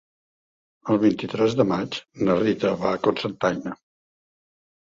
El 0.93 0.99
vint-i-tres 1.03 1.57
de 1.59 1.65
maig 1.73 1.97
na 2.23 2.39
Rita 2.41 2.73
va 2.87 2.95
a 2.97 3.03
Cocentaina. 3.09 3.75